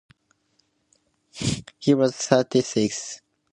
He 1.77 1.93
was 1.93 2.15
thirty-six. 2.17 3.21